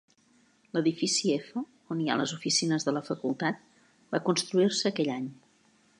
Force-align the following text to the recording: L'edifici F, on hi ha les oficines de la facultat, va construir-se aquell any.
L'edifici 0.77 1.33
F, 1.41 1.61
on 1.95 2.01
hi 2.05 2.09
ha 2.13 2.17
les 2.21 2.33
oficines 2.37 2.87
de 2.89 2.95
la 2.97 3.03
facultat, 3.11 3.63
va 4.17 4.23
construir-se 4.31 4.93
aquell 4.93 5.17
any. 5.21 5.33